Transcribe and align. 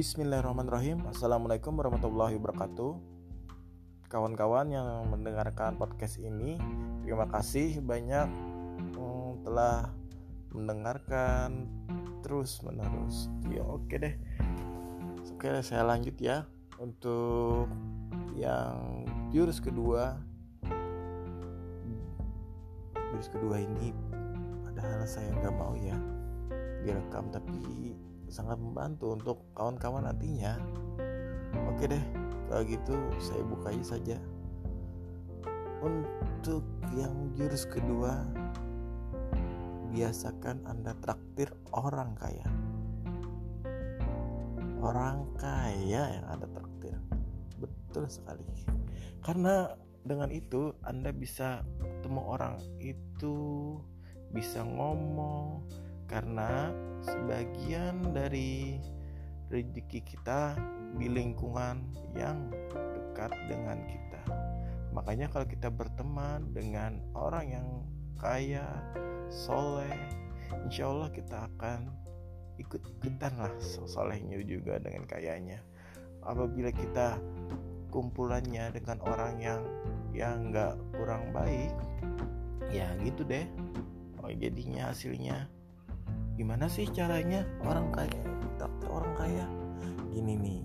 Bismillahirrahmanirrahim. 0.00 1.12
Assalamualaikum 1.12 1.76
warahmatullahi 1.76 2.40
wabarakatuh. 2.40 2.96
Kawan-kawan 4.08 4.72
yang 4.72 4.88
mendengarkan 5.12 5.76
podcast 5.76 6.16
ini 6.16 6.56
Terima 7.04 7.28
kasih 7.28 7.84
banyak 7.84 8.24
hmm, 8.96 9.44
telah 9.44 9.92
mendengarkan 10.56 11.68
terus 12.24 12.64
menerus 12.64 13.28
ya 13.52 13.60
oke 13.60 13.92
deh. 13.92 14.16
Oke 15.36 15.60
saya 15.60 15.84
lanjut 15.84 16.16
ya. 16.16 16.48
Untuk 16.80 17.68
yang 18.32 19.04
jurus 19.28 19.60
kedua 19.60 20.16
jurus 22.96 23.28
kedua 23.28 23.60
ini 23.60 23.92
padahal 24.64 25.04
saya 25.04 25.28
nggak 25.44 25.54
mau 25.60 25.76
ya 25.76 26.00
direkam 26.88 27.28
tapi 27.28 27.60
sangat 28.30 28.56
membantu 28.56 29.12
untuk 29.18 29.36
kawan-kawan 29.58 30.06
nantinya. 30.06 30.56
Oke 31.74 31.90
deh 31.90 32.04
kalau 32.46 32.62
gitu 32.64 32.94
saya 33.18 33.42
buka 33.44 33.74
saja. 33.82 34.16
Untuk 35.80 36.62
yang 36.94 37.34
jurus 37.34 37.66
kedua 37.66 38.26
biasakan 39.90 40.62
anda 40.70 40.94
traktir 41.02 41.50
orang 41.74 42.14
kaya. 42.14 42.46
Orang 44.80 45.28
kaya 45.36 46.18
yang 46.18 46.26
anda 46.30 46.46
traktir. 46.54 46.96
Betul 47.58 48.06
sekali. 48.06 48.46
Karena 49.20 49.68
dengan 50.06 50.32
itu 50.32 50.72
anda 50.86 51.12
bisa 51.12 51.60
ketemu 52.00 52.20
orang 52.24 52.54
itu 52.80 53.36
bisa 54.32 54.64
ngomong 54.64 55.66
karena 56.10 56.74
sebagian 57.06 58.10
dari 58.10 58.82
rezeki 59.46 60.02
kita 60.02 60.58
di 60.98 61.06
lingkungan 61.06 61.78
yang 62.18 62.50
dekat 62.74 63.30
dengan 63.46 63.78
kita. 63.86 64.22
Makanya 64.90 65.30
kalau 65.30 65.46
kita 65.46 65.70
berteman 65.70 66.50
dengan 66.50 66.98
orang 67.14 67.46
yang 67.46 67.68
kaya, 68.18 68.66
soleh, 69.30 69.94
insya 70.66 70.90
Allah 70.90 71.14
kita 71.14 71.46
akan 71.46 71.94
ikut-ikutan 72.58 73.38
lah 73.38 73.54
solehnya 73.62 74.42
juga 74.42 74.82
dengan 74.82 75.06
kayanya. 75.06 75.62
Apabila 76.26 76.74
kita 76.74 77.22
kumpulannya 77.94 78.74
dengan 78.74 78.98
orang 79.06 79.34
yang 79.38 79.62
yang 80.10 80.50
nggak 80.50 80.74
kurang 80.90 81.30
baik, 81.30 81.70
ya 82.74 82.90
gitu 83.06 83.22
deh. 83.22 83.46
Oh, 84.20 84.28
jadinya 84.28 84.90
hasilnya 84.90 85.59
gimana 86.40 86.72
sih 86.72 86.88
caranya 86.88 87.44
orang 87.68 87.92
kaya? 87.92 88.24
Orang 88.88 89.12
kaya. 89.12 89.44
Gini 90.08 90.40
nih. 90.40 90.64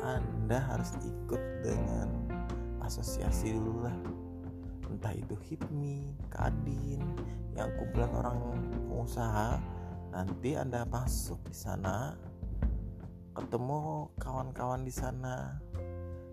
Anda 0.00 0.64
harus 0.64 0.96
ikut 1.04 1.42
dengan 1.60 2.08
asosiasi 2.80 3.52
dulu 3.52 3.84
lah. 3.84 3.92
Entah 4.88 5.12
itu 5.12 5.36
HIPMI, 5.36 6.16
Kadin 6.32 7.04
yang 7.52 7.68
kumpulan 7.76 8.08
orang 8.16 8.38
pengusaha. 8.88 9.60
Nanti 10.16 10.56
anda 10.56 10.88
masuk 10.88 11.44
di 11.44 11.56
sana 11.60 12.16
ketemu 13.36 14.08
kawan-kawan 14.16 14.88
di 14.88 14.94
sana. 14.94 15.60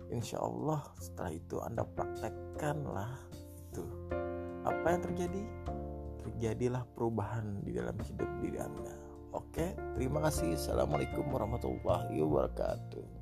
Insya 0.08 0.40
Allah 0.40 0.80
setelah 0.96 1.32
itu 1.36 1.60
anda 1.60 1.84
praktekkan 1.84 2.88
lah. 2.88 3.12
Itu 3.68 3.84
apa 4.64 4.96
yang 4.96 5.02
terjadi 5.04 5.42
terjadilah 6.22 6.86
perubahan 6.94 7.60
di 7.66 7.74
dalam 7.74 7.98
hidup 7.98 8.30
diri 8.40 8.58
Anda. 8.62 8.94
Oke, 9.32 9.74
terima 9.96 10.22
kasih. 10.28 10.54
Assalamualaikum 10.56 11.24
warahmatullahi 11.28 12.20
wabarakatuh. 12.20 13.21